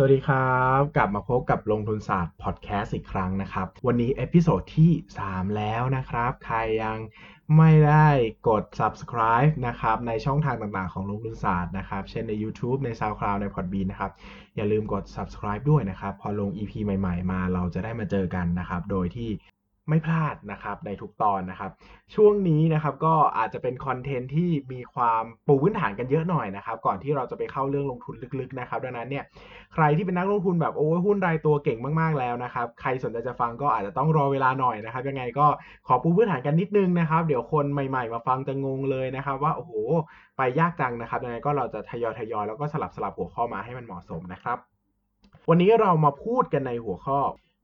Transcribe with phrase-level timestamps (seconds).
[0.00, 4.92] สวัสดีครับ กลับมาพบกับลงทุนศาสตร์พอดแคสต์อีกครั้งนะครับ วันนี้ episode ที่
[5.24, 6.98] 3 แล้วนะครับ ใครยัง
[7.56, 8.08] ไม่ได้
[8.48, 14.12] กด subscribe นะครับ ในช่องทางต่างๆของลงทุนศาสตร์นะครับ เช่นใน YouTube ใน SoundCloud ใน Podbean นะครับ
[14.56, 19.28] อย่าลืมกด subscribe ด้วยนะครับ พอลง EP ใหม่ๆ มาเราจะได้มาเจอกันนะครับ โดยที่
[19.88, 21.70] ไม่พลาดนะครับในทุกตอนนะครับ
[22.14, 29.24] ช่วงนี้นะครับก็อาจจะเป็นคอนเทนต์ที่มีความปูพื้นฐานกันเยอะหน่อยนะครับ ก่อนที่เราจะไปเข้าเรื่องลงทุนลึกๆนะครับ ดังนั้นเนี่ย
[29.74, 35.46] ใครที่เป็นนักลงทุนแบบโอ้หุ้นรายตัวเก่งมากๆแล้วนะครับ ใครสนใจจะฟังก็อาจจะต้องรอเวลาหน่อยนะครับ ยังไงก็
[35.86, 39.72] ขอปูพื้นฐานกันนิดนึงนะครับ เดี๋ยวคนใหม่ๆ มาฟังจะงงเลยนะครับ ว่าโอ้โห
[40.36, 44.58] ไปยากจังนะครับยังไงก็เราจะทยอยทยอยแล้วก็สลับสลับหัวข้อมาให้มันเหมาะสมนะครับ
[45.48, 47.20] วันนี้เรามาพูดกันในหัวข้อ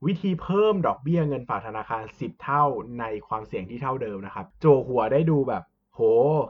[0.06, 2.64] วิธีเพิ่มดอกเบี้ยเงินฝากธนาคาร 10 เท่า
[3.00, 5.62] ในความเสี่ยงที่เท่าเดิมนะครับ โจหัวได้ดูแบบ
[5.94, 6.00] โห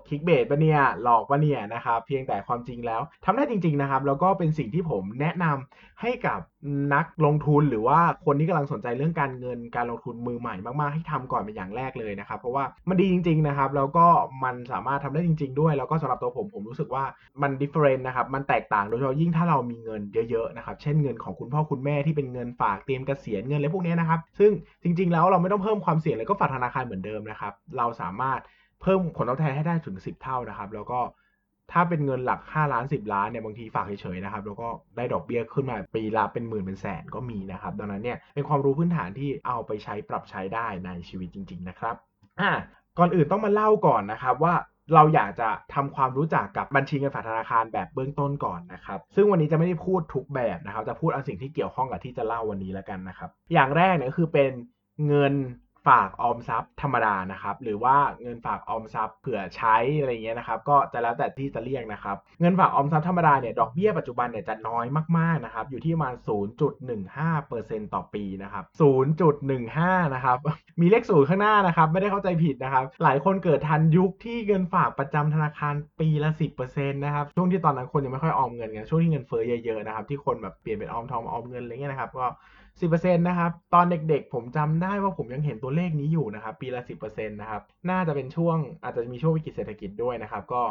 [0.09, 6.41] คลิกเบสปะเนี่ยหลอกปะเนี่ยนะครับเพียงแต่ความจริงแล้วทำได้จริง ๆนะครับ แล้วก็เป็นสิ่งที่ผมแนะนำให้กับ
[6.95, 14.06] นักลงทุนหรือว่าคนที่กำลังสนใจเรื่องการเงินการลงทุนมือใหม่มากๆให้ทำก่อนเป็นอย่างแรกเลยนะครับ เพราะว่ามันดีจริง ๆนะครับ แล้วก็
[14.45, 17.05] มันสามารถทำได้จริง ๆ ด้วย แล้วก็สำหรับตัวผมผมรู้สึกว่า
[17.42, 28.41] มันดิเฟอเรนต์นะครับมันแตกต่างโดยเฉพาะยิ่งถ้าเรามีเงินเยอะๆนะครับเช่นเงินของคุณพ่อคุณแม่ที่เป็นเงินฝากเตรียมเกษียณเงินอะไรพวกนี้นะครับซึ่งจริง ๆ แล้วเราไม่ต้องเพิ่มความเสี่ยงเลยก็ฝากธนาคารเหมือนเดิมนะครับเราสามารถ
[28.80, 31.00] เพิ่มผลตอบแทนให้ได้ถึง 10 เท่านะครับ แล้วก็
[31.72, 41.97] ถ้าเป็นเงินหลัก 5 ล้าน 10 ล้านเนี่ยบางทีฝากเฉยๆนะครับ แล้วก็ได้ดอกเบี้ยขึ้นมาปีละเป็นหมื่นเป็นแสนก็มีนะครับ ดังนั้นเนี่ยเป็นความรู้พื้นฐานที่เอาไปใช้ปรับใช้ได้ในชีวิตจริง ๆ นะครับ
[42.41, 42.50] อ่า
[42.98, 44.55] ก่อนอื่นต้องมาเล่าก่อนนะครับว่า
[44.94, 54.50] เราอยากจะทำความรู้จักกับบัญชีเงินฝากธนาคารแบบเบื้องต้นก่อนนะครับ ซึ่งวันนี้จะไม่ได้พูดทุกแบบนะครับ จะพูดเอาสิ่งที่เกี่ยวข้องกับที่จะเล่าวันนี้แล้วกันนะครับ อย่างแรกเนี่ยคือเป็น
[55.06, 55.32] เงิน
[55.89, 64.87] ฝากออมทรัพย์ธรรมดานะครับ หรือว่าเงินฝากออมทรัพย์เผื่อใช้อะไรเงี้ยนะครับ ก็จะแล้วแต่ที่จะเรียกนะครับ เงินฝากออมทรัพย์ธรรมดาเนี่ยดอกเบี้ยปัจจุบันเนี่ยจะน้อย
[65.19, 66.15] มากๆนะครับอยู่ที่ประมาณ
[66.84, 68.65] 0.15%ต่อปีนะครับ
[69.39, 70.39] 0.15 นะครับ
[70.81, 76.31] มีเลขศูนย์ข้างหน้านะครับ ไม่ได้เข้าใจผิดนะครับ หลายคนเกิดทันยุคที่เงินฝากประจำธนาคารปีละ
[76.62, 82.27] 10%นะครับ ช่วงที่ตอนนั้นคนยังไม่ค่อยออมเงินกันช่วงที่เงินเฟ้อเยอะๆนะครับที่คนแบบเปลี่ยนเป็นออมทองออมเงินอะไรเงี้ยนะครับก็
[82.81, 90.62] 10%นะครับ ตอนเด็กๆ ผมจำได้ว่าผมยังเห็นตัวเลขนี้อยู่นะครับ ปีละ 10%นะครับ น่าจะเป็นช่วงอาจจะมีช่วงวิกฤตเศรษฐกิจด้วยนะครับ ก็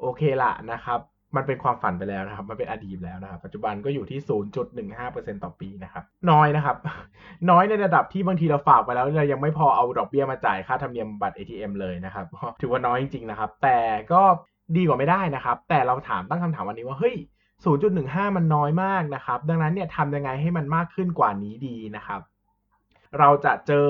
[0.00, 1.00] โอเคละนะครับ
[1.36, 4.20] มันเป็นความฝันไปแล้วนะครับ มันเป็นอดีตแล้วนะครับ ปัจจุบันก็อยู่ที่
[4.82, 6.76] 0.15%ต่อปีนะครับ น้อยนะครับ
[7.50, 12.26] น้อยในระดับที่บางทีเราฝากไปแล้วเรายังไม่พอเอาดอกเบี้ยมาจ่ายค่าธรรมเนียมบัตร ATM เลยนะครับ
[12.60, 13.78] ถือว่าน้อยจริงๆนะครับ แต่
[14.12, 14.22] ก็
[14.76, 17.16] ดีกว่าไม่ได้นะครับ แต่เราถามตั้งคำถามวันนี้ว่า เฮ้ย
[17.64, 22.20] 0.15 มันน้อยมากนะครับ ดังนั้นเนี่ยทำยังไงให้มันมากขึ้นกว่านี้ดีนะครับ
[23.18, 23.88] เราจะเจอ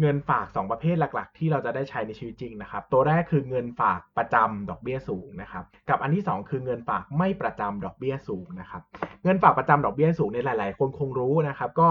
[0.00, 8.82] เงินฝาก 2 ประเภทหลักๆ ที่เราจะได้ใช้ในชีวิตจริงนะครับ ตัวแรกคือเงินฝากประจำดอกเบี้ยสูงนะครับ กับอันที่ 2 คือเงินฝากไม่ประจำดอกเบี้ยสูงนะครับ
[9.24, 11.88] เงินฝากประจำดอกเบี้ยสูงในหลาย ๆ คนคงรู้นะครับ ก็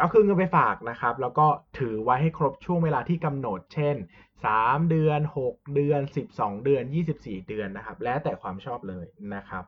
[0.00, 1.46] ก็คือเงินไปฝากนะครับ แล้วก็
[1.78, 3.96] ถือไว้ให้ครบช่วงเวลาที่กำหนด เช่น
[4.42, 6.00] 3 เดือน 6 เดือน
[6.32, 6.82] 12 เดือน
[7.16, 9.64] 24 เดือนนะครับ แล้วแต่ความชอบเลยนะครับ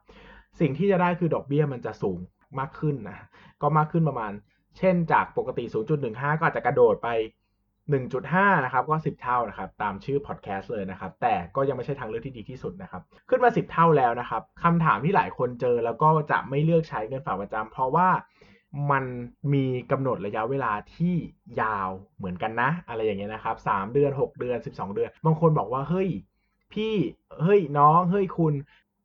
[0.60, 2.18] สิ่งที่จะได้คือดอกเบี้ยมันจะสูง
[2.58, 3.28] มากขึ้นนะ
[3.62, 4.32] ก็มากขึ้นประมาณ
[4.78, 5.64] เช่นจากปกติ
[6.02, 7.08] 0.15 ก็อาจจะกระโดดไป
[7.86, 18.08] 1.5 นะครับ ก็ 10 เท่านะครับ ตามชื่อพอดแคสต์เลยนะครับ แต่ก็ยังไม่ใช่ทางเลือกที่ดีที่สุดนะครับ ขึ้นมา 10 เท่าแล้วนะครับคำถามที่หลายคนเจอแล้วก็จะไม่เลือกใช้เงินฝากประจำเพราะว่า
[18.90, 19.04] มัน
[19.52, 21.14] มีกำหนดระยะเวลาที่
[21.60, 26.08] ยาวเหมือนกันนะ อะไรอย่างเงี้ยนะครับ3เดือน 6 เดือน 12 เดือน บางคนบอกว่าเฮ้ย
[26.72, 26.94] พี่
[27.42, 28.54] เฮ้ยน้องเฮ้ยคุณ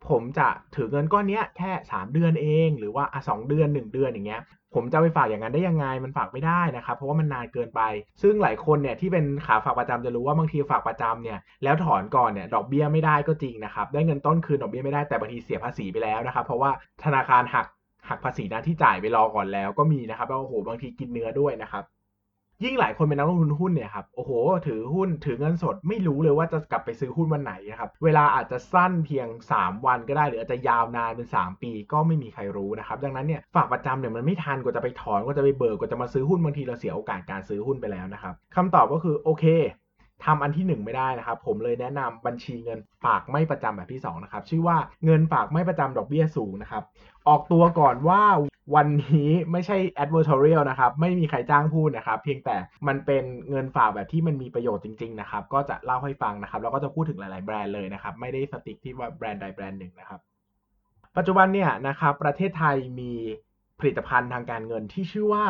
[0.10, 4.42] ผมจะถือเงินก้อนนี้แค่ 3 เดือนเอง หรือว่าอะสเดือน 1 เดือนอย่างเงี้ย
[4.76, 7.82] ผมจะไปฝากอย่างนั้นได้ยังไงมันฝากไม่ได้นะครับ เพราะว่ามันนานเกินไป
[8.22, 16.72] ซึ่งหลายคนเนี่ยที่เป็นขาฝากประจำจะรู้ว่าบางทีฝากประจำเนี่ยแล้วถอนก่อนเนี่ยดอกเบี้ยไม่ได้ก็จริงนะครับได้เงินต้นคืนดอกเบี้ยไม่ได้แต่บางทีเสียภาษีไปแล้วนะครับ เพราะว่า
[17.04, 17.66] ธนาคารหัก
[18.10, 21.84] หักภาษีหน้าที่จ่ายไปรอก่อนแล้วก็มีนะครับแล้วโอ้โหบางทีกินเนื้อด้วยนะครับ
[22.64, 24.32] ยิ่งหลายคนเป็นนักลงทุนหุ้นเนี่ยครับโอ้โห
[24.68, 39.46] ถือหุ้นถือเงินสดไม่รู้เลยว่าจะกลับไปซื้อหุ้นวันไหนนะครับเวลาอาจจะสั้นเพียง 3 วันก็ได้ หรืออาจจะยาวนานเป็น 3 ปีก็ไม่มีใครรู้นะครับดังนั้นเนี่ยฝากประจำเนี่ยมันไม่ทันกว่าจะไปถอนกว่าจะไปเบิกกว่าจะมาซื้อหุ้นบางทีเราเสียโอกาสการซื้อหุ้นไปแล้วนะครับคำตอบก็คือโอเค
[40.26, 46.84] ทำอันที่ 1 ไม่ได้นะครับ ผมเลยแนะนำบัญชีเงินฝากไม่ประจำแบบที่2นะครับชื่อว่าเงินฝากไม่ประจำดอกเบี้ยสูงนะครับ
[47.28, 48.24] ออกตัวก่อนว่า
[48.76, 52.56] วันนี้ไม่ใช่ advertorial นะครับไม่มีใครจ้างพูดนะครับ เพียงแต่
[52.88, 60.20] มันเป็นเงินฝากแบบที่มันมีประโยชน์จริง ๆ นะครับ ก็จะเล่าให้ฟังนะครับแล้วก็จะพูดถึงหลาย ๆ แบรนด์เลยนะครับ ไม่ได้สติ๊กที่ว่าแบรนด์ใดแบรนด์หนึ่งนะครับ
[61.18, 63.14] ปัจจุบันเนี่ยนะครับประเทศไทยมี
[63.80, 65.46] ผลิตภัณฑ์ทางการเงินที่ชื่อว่า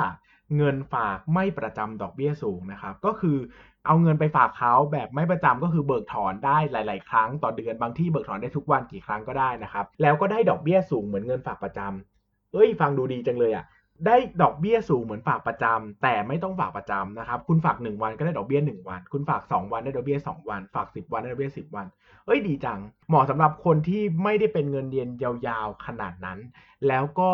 [0.57, 3.37] เงินฝากไม่ประจำดอกเบี้ยสูงนะครับ ก็คือ
[3.85, 13.65] เอาเงินไปฝากเขาแบบไม่ประจำก็คือเบิกถอนได้หลาย ๆ ครั้งต่อเดือนบางที่เบิกถอนได้ทุกวันกี่ครั้งก็ได้นะครับ แล้วก็ได้ดอกเบี้ยสูงเหมือนเงินฝากประจำเอ้ย ฟังดูดีจังเลยอะ
[14.07, 21.85] ได้ดอกเบี้ยสูงเหมือนฝากประจำแต่ไม่ต้องฝากประจำนะครับ คุณฝาก 1 วันก็ได้ดอกเบี้ย 1 วัน คุณฝาก 2 วันได้ดอกเบี้ย 2 วัน ฝาก 10 วันได้ดอกเบี้ย 10 วัน
[22.25, 25.09] เอ้ยดีจัง เหมาะสำหรับคนที่ไม่ได้เป็นเงินเดือน
[25.47, 26.39] ยาวๆขนาดนั้น
[26.87, 27.31] แล้วก็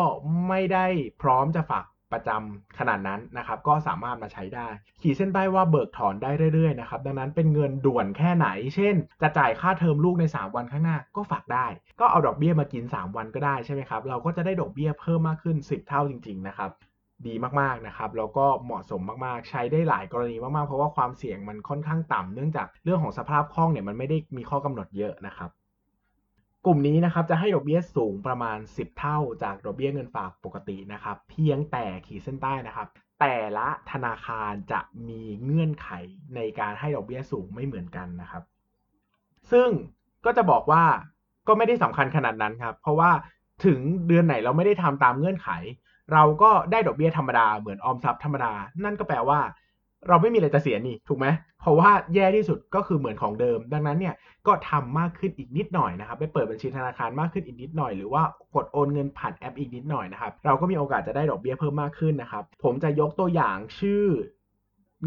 [0.48, 0.86] ไม่ได้
[1.22, 4.68] พร้อมจะฝาก ประจำขนาดนั้นนะครับก็สามารถมาใช้ได้
[5.02, 11.66] ขีดเส้นใต้ว่าเบิกถอนได้เรื่อยๆนะครับดังนั้นเป็นเงินด่วนแค่ไหน เช่น จะจ่ายค่าเทอมลูกใน 3 วันข้างหน้าก็ฝากได้
[12.00, 16.70] ก็เอาดอกเบี้ยมากิน 3 วันก็ได้ใช่ไหมครับเราก็จะได้ดอกเบี้ยเพิ่มมากขึ้น 10 เท่าจริงๆนะครับ
[17.26, 25.50] ดีมากๆนะครับแล้วก็เหมาะสมมากๆ ใช้ได้หลายกรณีมากๆ เพราะว่าความเสี่ยงมันค่อนข้างต่ำเนื่องจากเรื่องของสภาพคล่องเนี่ยมันไม่ได้มีข้อกำหนดเยอะนะครับ
[26.70, 32.88] กลุ่มนี้นะครับจะให้ดอกเบี้ยสูงประมาณ 10 เท่าจากดอกเบี้ยเงินฝากปกตินะครับ เพียงแต่ขีดเส้นใต้นะครับ
[33.20, 35.88] แต่ละธนาคารจะมีเงื่อนไข
[36.36, 38.42] ในการให้ดอกเบี้ยสูงไม่เหมือนกันนะครับ
[39.50, 39.68] ซึ่ง
[40.24, 40.84] ก็จะบอกว่า
[41.48, 43.10] ก็ไม่ได้สำคัญขนาดนั้นครับ เพราะว่า
[43.64, 45.48] ถึงเดือนไหนเราไม่ได้ทำตามเงื่อนไข
[46.12, 48.52] เราก็ได้ดอกเบี้ยธรรมดาเหมือนออมทรัพย์ธรรมดา
[48.84, 49.40] นั่นก็แปลว่า
[50.06, 51.26] เราไม่มีอะไรจะเสียนี่ถูกไหม
[51.60, 54.14] เพราะว่าแย่ที่สุดก็คือเหมือนของเดิม ดังนั้นเนี่ย
[54.46, 58.22] ก็ทำมากขึ้นอีกนิดหน่อยนะครับไปเปิดบัญชีธนาคารมากขึ้นอีกนิดหน่อย หรือว่า
[58.54, 64.04] กดโอนเงินผ่านแอปอีกนิดหน่อยนะครับเราก็มีโอกาสจะได้ดอกเบี้ยเพิ่มมากขึ้นนะครับผมจะยกตัวอย่างชื่อ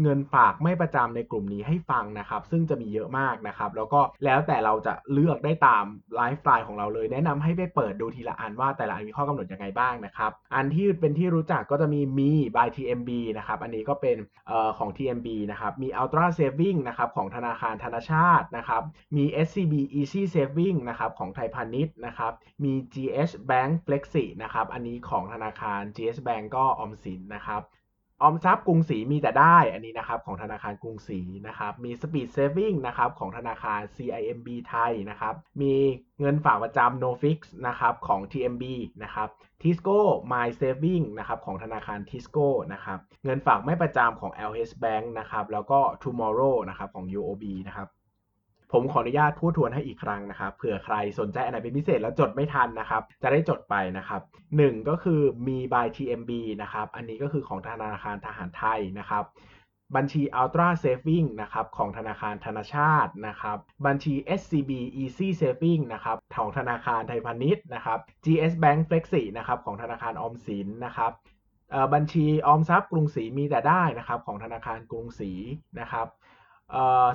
[0.02, 5.84] เงินฝากไม่ประจำในกลุ่มนี้ให้ฟังนะครับ ซึ่งจะมีเยอะมากนะครับ แล้วก็แล้วแต่เราจะเลือกได้ตาม
[6.16, 14.16] ไลฟ์สไตล์ของเราเลย แนะนำให้ไปเปิดดูทีละอันว่าแต่ละอันมีข้อกำหนดยังไงบ้างนะครับ อันที่เป็นที่รู้จักก็จะมีมี by TMB นะครับ อันนี้ก็เป็น
[14.50, 18.82] ออของ TMB นะครับ มี Ultra Saving นะครับของธนาคารธนาชาตินะครับ
[19.16, 22.32] มี SCB Easy Saving นะครับของไทยพาณิชย์นะครับ
[22.64, 27.62] มี GH Bank Flexi นะครับ อันนี้ของธนาคาร GH Bank ก็ออมสินนะครับ
[28.22, 35.74] ออมทรัพย์กรุงศรีมีแต่ได้อันนี้นะครับของธนาคารกรุงศรีนะครับมี Speed Saving นะครับของธนาคาร CIMB ไทยนะครับมี
[36.20, 37.38] เงินฝากประจำ NoFix
[37.68, 38.64] นะครับของ TMB
[39.02, 39.28] นะครับ
[39.62, 39.98] Tisco
[40.32, 47.88] My Saving นะครับของธนาคาร Tisco นะครับเงินฝากไม่ประจำของ LH Bank นะครับแล้วก็ Tomorrow นะครับของ UOB นะครับ
[48.72, 54.22] ผมขออนุญาตพูดทวนให้อีกครั้งนะครับเผื่อใครสนใจอันไหนเป็นพิเศษแล้วจดไม่ทันนะครับ จะได้จดไปนะครับ
[54.56, 56.30] 1ก็คือมี by TMB
[56.62, 59.24] นะครับ อันนี้ก็คือของธนาคารทหารไทยนะครับ
[59.96, 64.70] บัญชี Ultra Saving นะครับของธนาคารธนาชาตินะครับ บัญชี SCB
[65.02, 71.12] Easy Saving นะครับของธนาคารไทยพาณิชย์นะครับ GS Bank Flexi นะครับของธนาคารออมสินนะครับ
[71.94, 75.30] บัญชีออมทรัพย์กรุงศรีมีแต่ได้นะครับของธนาคารกรุงศรี
[75.80, 76.06] นะครับ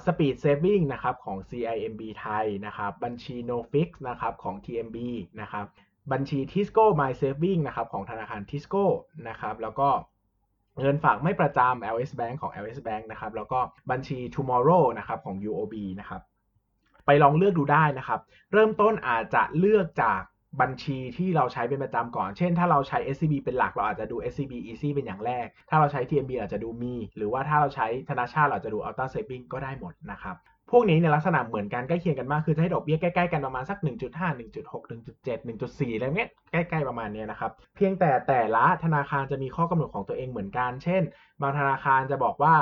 [0.06, 4.98] Speed Saving นะครับของ CIMB ไทยนะครับ บัญชี NoFix นะครับของ TMB
[5.42, 5.65] นะครับ
[6.12, 8.86] บัญชี Tisco My Saving นะครับของธนาคาร Tisco
[9.27, 9.89] นะครับ แล้วก็
[10.80, 13.59] เงินฝากไม่ประจำ LS Bank ของ LS Bank นะครับ แล้วก็
[13.92, 16.21] บัญชี Tomorrow นะครับของ UOB นะครับ
[17.06, 18.19] ไปลองเลือกดูได้นะครับ
[18.54, 20.21] เริ่มต้นอาจจะเลือกจาก
[20.62, 30.36] บัญชีที่เราใช้เป็นประจำก่อน เช่น ถ้าเราใช้ SCB เป็นหลักเราอาจจะดู SCB Easy เป็นอย่างแรก ถ้าเราใช้ TMB อาจจะดูมี หรือว่าถ้าเราใช้ธนาชาติเราจะดู Ultra Saving ก็ได้หมดนะครับ
[30.71, 41.02] พวกนี้ในลักษณะเหมือนกันใกล้เคียงกันมาก คือจะให้ดอกเบี้ยใกล้ๆกันประมาณสัก 1.5 1.6 1.7 1.4 อะไรเงี้ยใกล้ๆประมาณนี้นะครับ เพียงแต่แต่ละธนาคารจะมีข้อกำหนดของตัวเองเหมือนกัน เช่น
[41.42, 42.56] บางธนาคารจะบอกว่า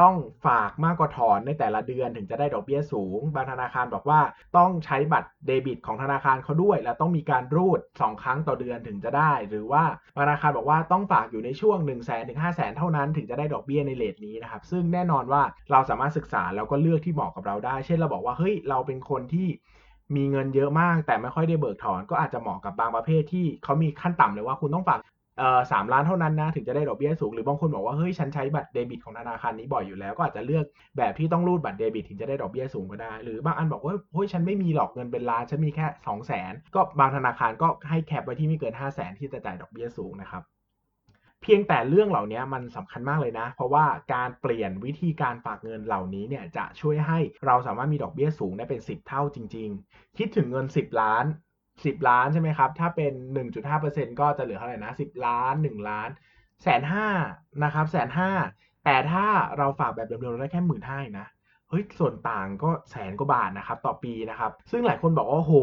[0.00, 0.14] ต้อง
[0.46, 4.20] ฝากมากกว่าถอนในแต่ละเดือนถึงจะได้ดอกเบี้ยสูง บางธนาคารบอกว่า
[4.56, 9.84] ต้องใช้บัตรเดบิตของธนาคารเขาด้วย แล้วต้องมีการรูด 2 ครั้งต่อเดือนถึงจะได้ หรือว่า
[10.18, 19.48] ธนาคารบอกว่าต้องฝากอยู่ในช่วง 1 0 0 0 0แสนถึงห้าแสนเท่านั้นถึงจะได้ดอกเบี้ยในเลทนี้นะครับ ซึ่งแน่นอนว่าเราสามารถศึกษาแล้วก็เลือกที่เหมาะกับเราได้ เช่นเราบอกว่าเฮ้ยเราเป็นคนที่
[20.16, 24.98] มีเงินเยอะมากแต่ไม่ค่อยได้เบิกถอน ก็อาจจะเหมาะกับบางประเภทที่เขามีขั้นต่ำเลยว่าคุณต้องฝาก
[25.72, 30.64] สามล้านเท่านั้นนะถึงจะได้ดอกเบี้ยสูง หรือบางคนบอกว่าเฮ้ยฉันใช้บัตรเดบิตของธนาคารนี้บ่อยอยู่แล้วก็อาจจะเลือก
[30.98, 40.44] แบบที่ต้องรูดบัตรเดบิตถึงจะได้ดอกเบี้ยสูงก็ได้ หรือบางอันบอกว่าเฮ้ยฉันไม่มีหรอกเงินเป็นล้านฉันมีแค่ 2 0 0 0 0นก็บางธนาคารก็ให้แคปไว้ที่ไม่เกิน 5 0 0 0 0นที่จะจ่ายดอกเบี้ยสูงนะครับ
[41.42, 51.24] เพียงแต่เรื่องเหล่านี้มันสำคัญมากเลยนะ เพราะว่าการเปลี่ยนวิธีการฝากเงินเหล่านี้เนี่ยจะช่วยให้เราสามารถมีดอกเบี้ยสูงได้เป็น 10 เท่าจริง ๆ คิดถึงเงิน 10 ล้าน
[51.84, 56.08] สิบล้านใช่ไหมครับ ถ้าเป็นหนึ่งจุดห้าเปอร์เซ็นก็จะเหลือเท่าไหร่นะสิบล้านหนึ่งล้าน
[56.62, 57.08] แสนห้า
[57.64, 58.30] นะครับแสนห้า
[58.84, 59.26] แต่ถ้า
[59.58, 61.28] เราฝากแบบเดิมๆเราได้แค่หมื่นห้านะ
[61.70, 65.54] เฮ้ยส่วนต่างก็แสนกว่าบาทนะครับต่อปีนะครับ ซึ่งหลายคนบอกว่าโห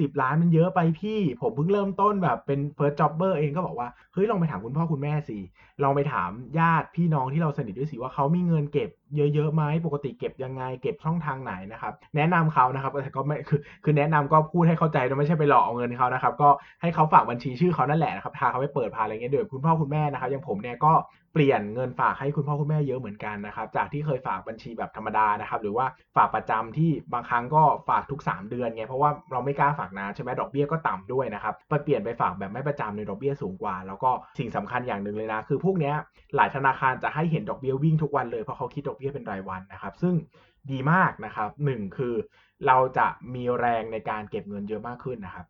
[0.00, 5.38] สิบล้านมันเยอะไปพี่ ผมเพิ่งเริ่มต้นแบบเป็น first jobber เองก็บอกว่าเฮ้ยลองไปถามคุณพ่อคุณแม่สิ
[5.82, 16.48] ลองไปถามญาติพี่น้องที่เราสนิทด้วยสิว่าเขามีเงินเก็บ เยอะๆไหมปกติเก็บยังไง เก็บช่องทางไหนนะครับ แนะนำเขานะครับแต่ก็ไม่คือคือแนะนำก็พูดให้เข้าใจนะไม่ใช่ไปหลอกเอาเงินเขานะครับ ก็
[16.82, 20.92] ให้เขาฝากบัญชีชื่อเขานั่นแหละนะครับพาเขาไปเปิดพาอะไรเงี้ยเดี๋ยวคุณพ่อคุณแม่นะครับอย่างผมเนี่ยก็
[21.36, 35.94] เปลี่ยนเงินฝากให้คุณพ่อคุณแม่เยอะเหมือนกันนะครับ จากที่เคยฝากบัญชีแบบธรรมดานะครับ หรือว่าฝากประจำที่บางครั้งก็ฝากทุก 3 เดือนไงเพราะว่าเราไม่กล้าฝากนานใช่ไหมดอกเบี้ยก็ต่ำด้วยนะครับไปเปลี่ยนไปฝากแบบไม่ประจำในดอกเบี้ยสูงกว่า แล้วก็สิ่งสำคัญอย่างหนึ่งเลยนะคือพวกเนี้ย
[36.36, 40.14] หลายธนาคารจะให้เห็นดอกเบี้ยวิ่งทุกวันเลยเพราะเขาคิดดอกเบี้ยเป็นรายวันนะครับ ซึ่ง
[40.70, 42.14] ดีมากนะครับหนึ่งคือ
[42.66, 45.46] เราจะมีแรงในการเก็บเงินเยอะมากขึ้นนะครับ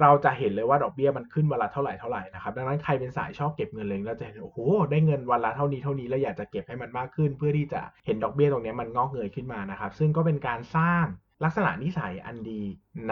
[0.00, 4.58] เราจะเห็นเลยว่าดอกเบี้ยมันขึ้นวันละเท่าไหร่เท่าไหร่นะครับ ดังนั้นใครเป็นสายชอบเก็บเงินเลยเราจะเห็นโอ้โห
[4.90, 11.04] ได้เงินวันละเท่านี้เท่านี้แล้วอยากจะเก็บให้มันมากขึ้น เพื่อที่จะเห็นดอกเบี้ยตรงนี้มันงอกเงยขึ้นมานะครับ ซึ่งก็เป็นการสร้าง
[11.44, 12.62] ลักษณะนิสัยอันดี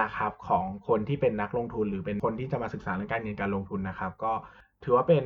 [0.01, 4.33] นะครับของคนที่เป็นนักลงทุนหรือเป็นคนที่จะมาศึกษาเรื่องการเงินการลงทุนนะครับ ก็
[4.85, 5.25] ถือว่าเป็น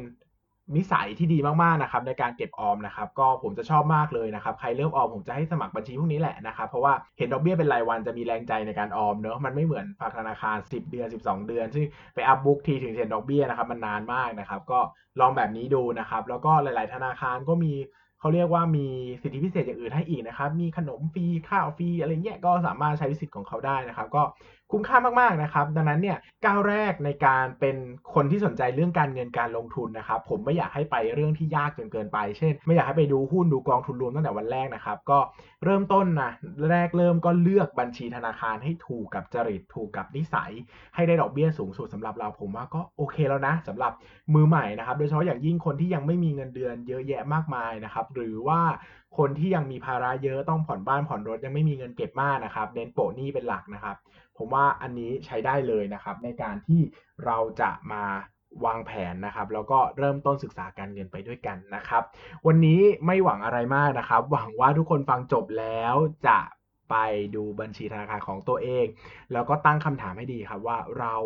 [0.76, 11.84] นิสัยที่ดีมากๆนะครับในการเก็บออมนะครับก็ผมจะชอบมากเลยนะครับใครเริ่มออมผมจะให้สมัครบัญชีพวกนี้แหละนะครับเพราะว่าเห็นดอกเบี้ยเป็นรายวันจะมีแรงใจในการออมเนอะมันไม่เหมือนฝากธนาคาร 10 เดือน 12 เดือนซึ่ง
[12.14, 14.80] ไปอัพบุ๊กทีถึงเห็นดอกเบี้ยนะครับมันนานมากนะครับก็
[15.20, 17.72] ลองแบบนี้ดูนะครับแล้วก็หลาย ๆ ธนาคารก็มี
[18.20, 18.86] เขาเรียกว่ามี
[19.22, 24.22] สิทธิพิเศษอย่างอื่นให้อีกนะครับ มีขนมฟรีข้าวฟรีอะไรเงี้ยก็สามารถใช้สิทธิ์ของเขาได้นะครับ ก็
[24.72, 27.76] คุ้มค่ามากๆนะครับ ดังนั้นเนี่ยก้าวแรกในการเป็น
[28.14, 35.18] คนที่สนใจเรื่องการเงินการลงทุนนะครับ ผมไม่อยากให้ไปเรื่องที่ยากจนเกินไป เช่น ไม่อยากให้ไปดูหุ้นดูกองทุนรวมตั้งแต่วันแรกนะครับ ก็
[35.64, 36.30] เริ่มต้นนะ
[36.70, 40.52] แรกเริ่มก็เลือกบัญชีธนาคารให้ถูกกับจริตถูกกับนิสัย
[40.94, 43.92] ให้ได้ดอกเบี้ยสูงสุดสำหรับเราผมว่าก็โอเคแล้วนะสำหรับ
[44.34, 48.60] มือใหม่นะครับ โดยเฉพาะอย่างยิ่งคนที่ยังไม่มีเงินเดือนเยอะแยะมากมายนะครับ หรือว่า
[49.16, 53.96] คนที่ยังมีภาระเยอะต้องผ่อนบ้านผ่อนรถยังไม่มีเงินเก็บมากนะครับเน้นโปะหนี้เป็นหลักนะครับ
[54.36, 56.80] ผมว่าอันนี้ใช้ได้เลยนะครับ ในการที่
[57.24, 58.04] เราจะมา
[58.64, 62.02] วางแผนนะครับ แล้วก็เริ่มต้นศึกษาการเงินไปด้วยกันนะครับ
[62.46, 65.94] วันนี้ไม่หวังอะไรมากนะครับ หวังว่าทุกคนฟังจบแล้ว
[66.26, 66.38] จะ
[66.90, 66.96] ไป
[67.36, 68.86] ดูบัญชีธนาคารของตัวเอง
[69.32, 71.16] แล้วก็ตั้งคำถามให้ดีครับว่าเรา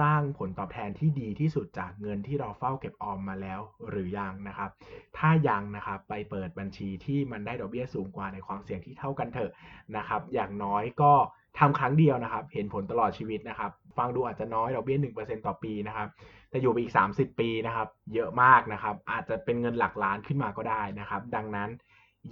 [0.00, 4.70] สร้างผลตอบแทนที่ดีที่สุดจากเงินที่เราเฝ้าเก็บออมมาแล้วหรือยังนะครับ
[5.18, 9.50] ถ้ายังนะครับไปเปิดบัญชีที่มันได้ดอกเบี้ยสูงกว่าในความเสี่ยงที่เท่ากันเถอะ
[9.96, 11.12] นะครับ อย่างน้อยก็
[11.58, 16.08] ทำครั้งเดียวนะครับ เห็นผลตลอดชีวิตนะครับ ฟังดูอาจจะน้อยดอกเบี้ย1%ต่อปีนะครับ
[16.50, 21.70] แต่อยู่ไปอีก 30 ปีนะครับ เยอะมากนะครับ อาจจะเป็นเงินหลักล้านขึ้นมาก็ได้นะครับ ดังนั้น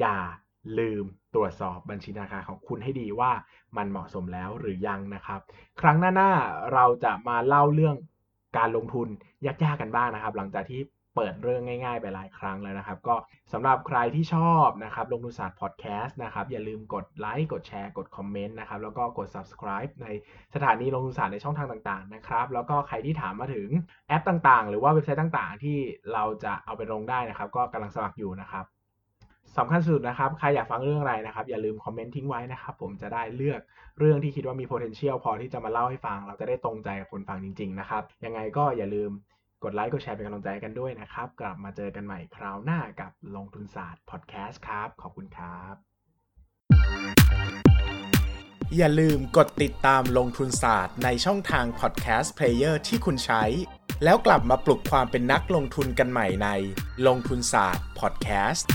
[0.01, 0.17] อย่า
[0.79, 1.05] ลืม
[1.35, 3.31] ตรวจสอบบัญชีธนาคารของคุณให้ดีว่า
[3.77, 5.41] มันเหมาะสมแล้วหรือยังนะครับ
[5.81, 7.97] ครั้งหน้าๆเราจะมาเล่าเรื่อง
[8.59, 9.09] การลงทุน
[9.47, 10.81] ยากๆกันบ้างนะครับ หลังจากที่
[11.17, 13.17] เปิดเรื่องง่ายๆ ไปหลายครั้งแล้วนะครับ ก็
[13.53, 20.07] สำหรับใครที่ชอบนะครับลงทุนศาสตร์พอดแคสต์นะครับ อย่าลืมกดไลค์กดแชร์กดคอมเมนต์นะครับ แล้วก็กด subscribe ใน
[20.55, 23.69] สถานีลงทุนศาสตร์ในช่องทางต่างๆนะครับ แล้วก็ใครที่ถามมาถึง
[24.09, 25.79] แอปต่างๆ หรือว่าเว็บไซต์ต่างๆ ที่
[26.13, 28.65] เราจะเอาไปลงได้นะครับ ก็กำลังสมัครอยู่นะครับ
[29.59, 33.61] สำคัญสุดนะครับ ใครอยากฟังเรื่องอะไรนะครับ อย่าลืมคอมเมนต์ทิ้งไว้นะครับ ผมจะได้เลือก
[33.99, 39.11] เรื่องที่คิดว่ามี potential พอที่จะมาเล่าให้ฟัง เราจะได้ตรงใจกับคนฟังจริง ๆ นะครับ ยังไงก็อย่าลืม
[39.65, 45.75] กดไลค์ กดแชร์เป็นกำลังใจกันด้วยนะครับ กลับมาเจอกันใหม่คราวหน้ากับลงทุนศาสตร์พอดแคสต์ครับ ขอบคุณครับ
[48.77, 53.45] อย่าลืมกดติดตามลงทุนศาสตร์ในช่องทาง podcast player ที่คุณใช้
[54.05, 56.49] แล้วกลับมาปลุกความเป็นนักลงทุนกันใหม่ใน
[57.07, 58.71] ลงทุนศาสตร์พอดแคสต์